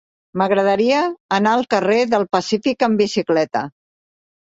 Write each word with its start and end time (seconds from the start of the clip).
M'agradaria 0.41 1.01
anar 1.37 1.53
al 1.59 1.63
carrer 1.75 2.01
del 2.17 2.27
Pacífic 2.39 2.91
amb 2.91 3.07
bicicleta. 3.07 3.67